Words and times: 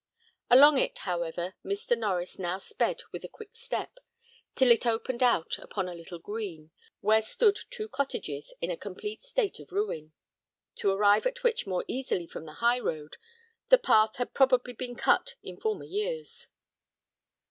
Along 0.49 0.79
it, 0.79 0.97
however, 1.05 1.53
Mr. 1.63 1.95
Norries 1.95 2.39
now 2.39 2.57
sped 2.57 3.03
with 3.11 3.23
a 3.23 3.27
quick 3.29 3.55
step, 3.55 3.99
till 4.55 4.71
it 4.71 4.87
opened 4.87 5.21
out 5.21 5.59
upon 5.59 5.87
a 5.87 5.93
little 5.93 6.17
green, 6.17 6.71
where 7.01 7.21
stood 7.21 7.55
two 7.69 7.87
cottages 7.87 8.51
in 8.61 8.71
a 8.71 8.77
complete 8.77 9.23
state 9.23 9.59
of 9.59 9.71
ruin, 9.71 10.13
to 10.77 10.89
arrive 10.89 11.27
at 11.27 11.43
which 11.43 11.67
more 11.67 11.85
easily 11.87 12.25
from 12.25 12.45
the 12.45 12.53
high 12.65 12.79
road, 12.79 13.17
the 13.69 13.77
path 13.77 14.15
had 14.15 14.33
probably 14.33 14.73
been 14.73 14.95
cut 14.95 15.35
in 15.43 15.55
former 15.59 15.85
years. 15.85 16.47